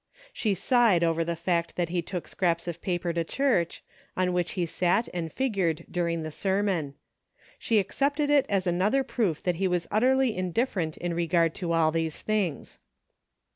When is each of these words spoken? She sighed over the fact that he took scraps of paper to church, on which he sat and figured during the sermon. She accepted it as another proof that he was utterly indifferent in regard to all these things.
She 0.33 0.55
sighed 0.55 1.03
over 1.03 1.23
the 1.23 1.35
fact 1.35 1.75
that 1.75 1.89
he 1.89 2.01
took 2.01 2.27
scraps 2.27 2.67
of 2.67 2.81
paper 2.81 3.13
to 3.13 3.23
church, 3.23 3.83
on 4.17 4.33
which 4.33 4.53
he 4.53 4.65
sat 4.65 5.07
and 5.13 5.31
figured 5.31 5.85
during 5.91 6.23
the 6.23 6.31
sermon. 6.31 6.95
She 7.59 7.77
accepted 7.77 8.31
it 8.31 8.47
as 8.49 8.65
another 8.65 9.03
proof 9.03 9.43
that 9.43 9.57
he 9.57 9.67
was 9.67 9.87
utterly 9.91 10.35
indifferent 10.35 10.97
in 10.97 11.13
regard 11.13 11.53
to 11.53 11.71
all 11.71 11.91
these 11.91 12.23
things. 12.23 12.79